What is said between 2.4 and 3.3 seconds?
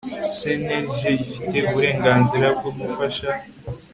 bwo gufasha